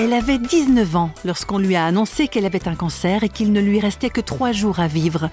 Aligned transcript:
Elle 0.00 0.12
avait 0.12 0.38
19 0.38 0.94
ans 0.94 1.10
lorsqu'on 1.24 1.58
lui 1.58 1.74
a 1.74 1.84
annoncé 1.84 2.28
qu'elle 2.28 2.46
avait 2.46 2.68
un 2.68 2.76
cancer 2.76 3.24
et 3.24 3.28
qu'il 3.28 3.50
ne 3.50 3.60
lui 3.60 3.80
restait 3.80 4.10
que 4.10 4.20
trois 4.20 4.52
jours 4.52 4.78
à 4.78 4.86
vivre. 4.86 5.28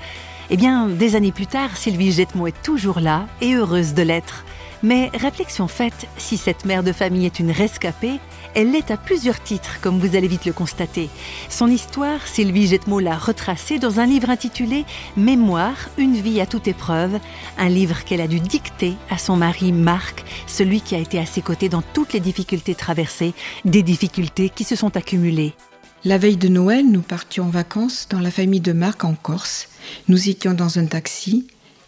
Eh 0.50 0.58
bien, 0.58 0.88
des 0.88 1.16
années 1.16 1.32
plus 1.32 1.46
tard, 1.46 1.78
Sylvie 1.78 2.12
Jetmo 2.12 2.48
est 2.48 2.64
toujours 2.64 3.00
là 3.00 3.28
et 3.42 3.54
heureuse 3.54 3.94
de 3.94 4.02
l'être. 4.02 4.44
Mais 4.86 5.10
réflexion 5.16 5.68
faite, 5.68 6.08
si 6.16 6.38
cette 6.38 6.64
mère 6.64 6.84
de 6.84 6.92
famille 6.92 7.26
est 7.26 7.40
une 7.40 7.50
rescapée, 7.50 8.20
elle 8.54 8.70
l'est 8.70 8.92
à 8.92 8.98
plusieurs 8.98 9.42
titres, 9.42 9.80
comme 9.82 9.98
vous 9.98 10.16
allez 10.16 10.28
vite 10.28 10.46
le 10.46 10.54
constater. 10.54 11.10
Son 11.50 11.70
histoire, 11.70 12.28
Sylvie 12.28 12.68
Jetmo 12.68 13.00
l'a 13.00 13.18
retracée 13.18 13.80
dans 13.80 14.00
un 14.00 14.06
livre 14.06 14.30
intitulé 14.30 14.86
Mémoire, 15.18 15.90
une 15.98 16.14
vie 16.14 16.40
à 16.40 16.46
toute 16.46 16.68
épreuve, 16.68 17.20
un 17.58 17.68
livre 17.68 18.04
qu'elle 18.04 18.22
a 18.22 18.28
dû 18.28 18.40
dicter 18.40 18.94
à 19.10 19.18
son 19.18 19.38
mari 19.38 19.72
Marc, 19.72 20.24
celui 20.46 20.82
qui 20.82 20.94
a 20.94 21.00
été 21.00 21.18
à 21.18 21.26
ses 21.26 21.42
côtés 21.42 21.68
dans 21.68 21.82
toutes 21.82 22.14
les 22.14 22.20
difficultés 22.20 22.76
traversées, 22.76 23.34
des 23.66 23.82
difficultés 23.82 24.50
qui 24.50 24.66
se 24.66 24.76
sont 24.76 24.96
accumulées. 24.96 25.56
La 26.04 26.20
veille 26.20 26.38
de 26.38 26.48
Noël, 26.48 26.86
nous 26.88 27.02
partions 27.02 27.46
en 27.46 27.50
vacances 27.50 28.06
dans 28.12 28.20
la 28.20 28.30
famille 28.30 28.62
de 28.62 28.72
Marc 28.72 29.04
en 29.04 29.16
Corse. 29.16 29.68
Nous 30.10 30.30
étions 30.30 30.54
dans 30.54 30.78
un 30.78 30.86
taxi 30.86 31.48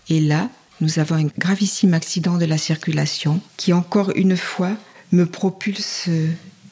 et 0.10 0.20
là, 0.20 0.50
nous 0.80 1.00
avons 1.00 1.16
un 1.16 1.30
gravissime 1.38 1.94
accident 1.94 2.38
de 2.38 2.46
la 2.46 2.58
circulation 2.58 3.42
qui 3.58 3.74
encore 3.74 4.12
une 4.16 4.38
fois 4.38 4.78
me 5.12 5.26
propulse 5.26 6.10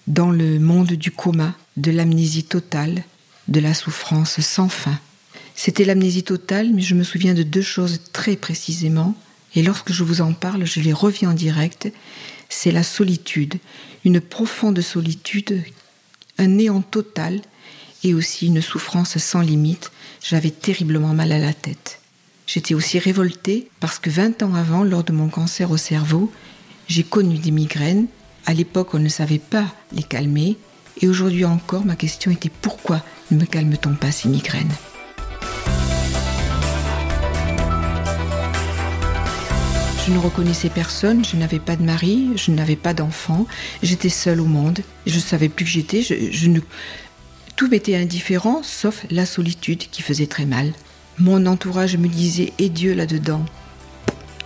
dans 0.08 0.30
le 0.30 0.60
monde 0.60 0.94
du 0.94 1.12
coma, 1.12 1.56
de 1.78 1.92
l'amnésie 1.92 2.44
totale, 2.44 3.04
de 3.48 3.60
la 3.60 3.74
souffrance 3.74 4.40
sans 4.42 4.70
fin. 4.70 5.00
C'était 5.56 5.86
l'amnésie 5.86 6.24
totale, 6.24 6.72
mais 6.74 6.82
je 6.82 6.96
me 6.96 7.04
souviens 7.04 7.34
de 7.34 7.44
deux 7.44 7.62
choses 7.62 8.02
très 8.14 8.36
précisément, 8.36 9.16
et 9.56 9.64
lorsque 9.64 9.94
je 9.94 10.04
vous 10.04 10.22
en 10.22 10.34
parle, 10.34 10.66
je 10.66 10.82
les 10.82 10.94
reviens 10.94 11.32
en 11.32 11.34
direct. 11.34 11.92
C'est 12.50 12.72
la 12.72 12.84
solitude, 12.84 13.56
une 14.04 14.20
profonde 14.20 14.82
solitude, 14.82 15.64
un 16.38 16.48
néant 16.48 16.82
total, 16.82 17.42
et 18.04 18.14
aussi 18.14 18.48
une 18.48 18.62
souffrance 18.62 19.18
sans 19.18 19.42
limite. 19.42 19.92
J'avais 20.22 20.52
terriblement 20.52 21.14
mal 21.14 21.32
à 21.32 21.40
la 21.40 21.54
tête. 21.54 22.02
J'étais 22.48 22.76
aussi 22.76 23.00
révoltée 23.00 23.70
parce 23.80 23.98
que 23.98 24.10
20 24.10 24.44
ans 24.44 24.54
avant, 24.54 24.84
lors 24.84 25.04
de 25.04 25.12
mon 25.12 25.30
cancer 25.30 25.72
au 25.72 25.78
cerveau, 25.78 26.32
j'ai 26.88 27.04
connu 27.04 27.40
des 27.40 27.50
migraines. 27.50 28.06
À 28.46 28.54
l'époque, 28.54 28.94
on 28.94 29.00
ne 29.00 29.10
savait 29.10 29.40
pas 29.40 29.66
les 29.92 30.04
calmer. 30.04 30.56
Et 31.02 31.08
aujourd'hui 31.08 31.44
encore, 31.44 31.86
ma 31.86 31.96
question 31.96 32.30
était 32.30 32.52
pourquoi 32.62 33.02
ne 33.32 33.38
me 33.38 33.46
calme-t-on 33.46 33.96
pas 33.96 34.12
ces 34.12 34.30
migraines? 34.30 34.72
Je 40.06 40.12
ne 40.12 40.20
reconnaissais 40.20 40.70
personne, 40.70 41.26
je 41.26 41.36
n'avais 41.36 41.58
pas 41.58 41.76
de 41.76 41.82
mari, 41.82 42.30
je 42.36 42.52
n'avais 42.52 42.76
pas 42.76 42.94
d'enfant, 42.94 43.48
j'étais 43.82 44.10
seule 44.10 44.40
au 44.40 44.46
monde, 44.46 44.82
je 45.08 45.16
ne 45.16 45.20
savais 45.20 45.50
plus 45.50 45.66
que 45.66 45.72
j'étais, 45.72 46.06
tout 47.56 47.68
m'était 47.70 47.96
indifférent 47.96 48.62
sauf 48.62 49.04
la 49.10 49.26
solitude 49.26 49.90
qui 49.90 50.04
faisait 50.04 50.28
très 50.28 50.46
mal. 50.46 50.74
Mon 51.18 51.46
entourage 51.46 51.96
me 51.96 52.10
disait 52.10 52.52
Et 52.60 52.68
Dieu 52.68 52.94
là-dedans? 52.94 53.46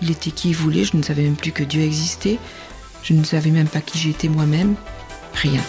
Il 0.02 0.12
était 0.12 0.30
qui 0.30 0.50
il 0.50 0.56
voulait, 0.56 0.84
je 0.84 0.96
ne 0.96 1.02
savais 1.02 1.24
même 1.24 1.36
plus 1.36 1.52
que 1.52 1.64
Dieu 1.64 1.82
existait, 1.82 2.38
je 3.04 3.14
ne 3.14 3.24
savais 3.24 3.50
même 3.50 3.68
pas 3.68 3.82
qui 3.82 3.98
j'étais 3.98 4.30
moi-même, 4.30 4.76
rien. 5.34 5.62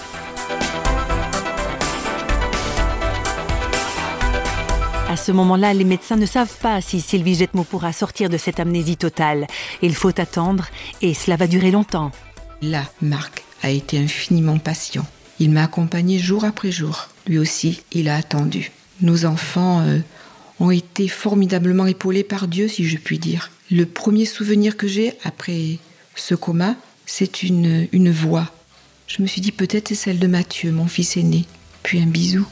À 5.09 5.17
ce 5.17 5.33
moment-là, 5.33 5.75
les 5.75 5.85
médecins 5.85 6.17
ne 6.17 6.27
savent 6.27 6.57
pas 6.61 6.81
si 6.81 7.01
Sylvie 7.01 7.35
Jetmo 7.35 7.65
pourra 7.65 7.93
sortir 7.93 8.29
de 8.29 8.37
cette 8.37 8.61
amnésie 8.61 8.97
totale. 8.97 9.47
Il 9.83 9.95
faut 9.95 10.21
attendre 10.21 10.67
et 11.03 11.15
cela 11.15 11.37
va 11.37 11.47
durer 11.47 11.71
longtemps. 11.71 12.13
Là, 12.63 12.85
Marc 13.01 13.43
a 13.63 13.71
été 13.71 13.99
infiniment 13.99 14.59
patient. 14.59 15.07
Il 15.41 15.51
m'a 15.51 15.65
accompagné 15.65 16.19
jour 16.19 16.45
après 16.45 16.71
jour. 16.71 17.09
Lui 17.27 17.39
aussi, 17.39 17.83
il 17.91 18.09
a 18.09 18.17
attendu. 18.17 18.71
Nos 19.01 19.25
enfants 19.25 19.81
euh, 19.81 19.99
ont 20.61 20.71
été 20.71 21.09
formidablement 21.09 21.87
épaulés 21.87 22.23
par 22.23 22.47
Dieu, 22.47 22.69
si 22.69 22.87
je 22.87 22.99
puis 22.99 23.19
dire. 23.19 23.51
Le 23.71 23.87
premier 23.87 24.27
souvenir 24.27 24.77
que 24.77 24.87
j'ai 24.87 25.15
après 25.25 25.79
ce 26.15 26.35
coma, 26.35 26.77
c'est 27.07 27.43
une, 27.43 27.89
une 27.93 28.11
voix. 28.11 28.53
Je 29.07 29.23
me 29.23 29.27
suis 29.27 29.41
dit 29.41 29.53
peut-être 29.53 29.89
c'est 29.89 29.95
celle 29.95 30.19
de 30.19 30.27
Mathieu, 30.27 30.71
mon 30.71 30.87
fils 30.87 31.17
aîné. 31.17 31.47
Puis 31.83 32.01
un 32.01 32.07
bisou. 32.07 32.47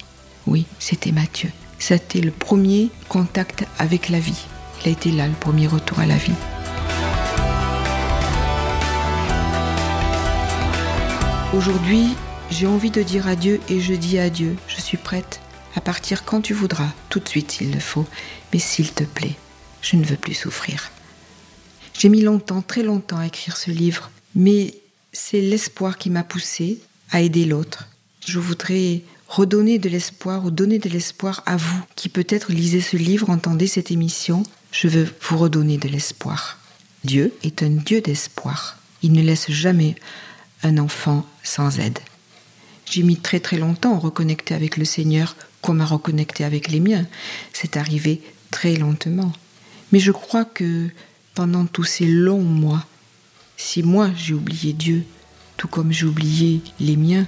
Oui, 0.47 0.65
c'était 0.79 1.13
Mathieu. 1.13 1.51
C'était 1.79 2.21
le 2.21 2.31
premier 2.31 2.89
contact 3.09 3.65
avec 3.79 4.09
la 4.09 4.19
vie. 4.19 4.47
Il 4.81 4.89
a 4.89 4.93
été 4.93 5.11
là, 5.13 5.29
le 5.29 5.35
premier 5.35 5.67
retour 5.67 6.01
à 6.01 6.07
la 6.07 6.17
vie. 6.17 6.33
Aujourd'hui, 11.55 12.15
j'ai 12.51 12.67
envie 12.67 12.91
de 12.91 13.03
dire 13.03 13.29
adieu 13.29 13.61
et 13.69 13.81
je 13.81 13.95
dis 13.95 14.19
adieu. 14.19 14.57
Je 14.67 14.81
suis 14.81 14.97
prête 14.97 15.41
à 15.75 15.81
partir 15.81 16.25
quand 16.25 16.41
tu 16.41 16.55
voudras, 16.55 16.93
tout 17.09 17.21
de 17.21 17.29
suite 17.29 17.53
s'il 17.53 17.73
le 17.73 17.81
faut, 17.81 18.07
mais 18.53 18.59
s'il 18.59 18.93
te 18.93 19.05
plaît, 19.05 19.37
je 19.83 19.97
ne 19.97 20.05
veux 20.05 20.17
plus 20.17 20.35
souffrir. 20.35 20.91
J'ai 21.99 22.09
mis 22.09 22.23
longtemps, 22.23 22.63
très 22.63 22.83
longtemps 22.83 23.19
à 23.19 23.27
écrire 23.27 23.57
ce 23.57 23.71
livre, 23.71 24.11
mais 24.35 24.75
c'est 25.13 25.41
l'espoir 25.41 25.99
qui 25.99 26.11
m'a 26.11 26.23
poussé 26.23 26.79
à 27.11 27.21
aider 27.21 27.45
l'autre. 27.45 27.89
Je 28.27 28.39
voudrais 28.39 29.03
redonner 29.27 29.79
de 29.79 29.89
l'espoir 29.89 30.45
ou 30.45 30.51
donner 30.51 30.79
de 30.79 30.89
l'espoir 30.89 31.43
à 31.47 31.57
vous 31.57 31.83
qui 31.97 32.09
peut-être 32.09 32.53
lisez 32.53 32.81
ce 32.81 32.97
livre, 32.97 33.31
entendez 33.31 33.67
cette 33.67 33.91
émission. 33.91 34.43
Je 34.73 34.89
veux 34.89 35.09
vous 35.23 35.39
redonner 35.39 35.77
de 35.79 35.89
l'espoir. 35.89 36.59
Dieu 37.05 37.35
est 37.43 37.63
un 37.63 37.71
Dieu 37.71 38.01
d'espoir. 38.01 38.79
Il 39.03 39.13
ne 39.13 39.23
laisse 39.23 39.51
jamais 39.51 39.95
un 40.63 40.79
enfant 40.79 41.27
sans 41.43 41.79
aide. 41.79 41.99
J'ai 42.85 43.03
mis 43.03 43.17
très 43.17 43.41
très 43.41 43.59
longtemps 43.59 43.95
à 43.95 43.99
reconnecter 43.99 44.55
avec 44.55 44.77
le 44.77 44.85
Seigneur 44.85 45.37
comme 45.63 45.81
à 45.81 45.85
reconnecter 45.85 46.45
avec 46.45 46.69
les 46.69 46.81
miens. 46.81 47.07
C'est 47.53 47.77
arrivé 47.77 48.23
très 48.51 48.77
lentement. 48.77 49.33
Mais 49.93 50.01
je 50.01 50.13
crois 50.13 50.45
que 50.45 50.89
pendant 51.35 51.67
tous 51.67 51.85
ces 51.85 52.07
longs 52.07 52.43
mois, 52.43 52.85
si 53.57 53.83
moi 53.83 54.11
j'ai 54.17 54.35
oublié 54.35 54.73
Dieu, 54.73 55.05
tout 55.57 55.69
comme 55.69 55.93
j'ai 55.93 56.07
oublié 56.07 56.61
les 56.81 56.97
miens, 56.97 57.27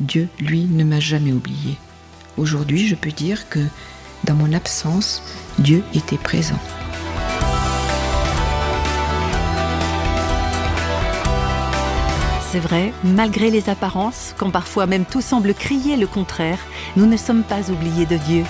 Dieu, 0.00 0.28
lui, 0.40 0.64
ne 0.64 0.84
m'a 0.84 1.00
jamais 1.00 1.32
oublié. 1.32 1.76
Aujourd'hui, 2.36 2.88
je 2.88 2.94
peux 2.94 3.12
dire 3.12 3.48
que 3.48 3.60
dans 4.24 4.34
mon 4.34 4.52
absence, 4.52 5.22
Dieu 5.58 5.82
était 5.94 6.16
présent. 6.16 6.58
C'est 12.52 12.60
vrai, 12.60 12.92
malgré 13.02 13.48
les 13.48 13.70
apparences, 13.70 14.34
quand 14.36 14.50
parfois 14.50 14.84
même 14.84 15.06
tout 15.06 15.22
semble 15.22 15.54
crier 15.54 15.96
le 15.96 16.06
contraire, 16.06 16.58
nous 16.96 17.06
ne 17.06 17.16
sommes 17.16 17.44
pas 17.44 17.70
oubliés 17.70 18.04
de 18.04 18.18
Dieu. 18.18 18.44